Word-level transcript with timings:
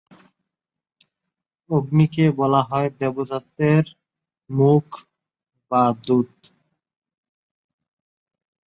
অগ্নিকে 1.69 2.25
বলা 2.39 2.61
হয় 2.61 2.89
দেবতাদের 2.99 3.83
মুখ 4.49 4.85
বা 5.71 5.83
দূত। 6.05 6.31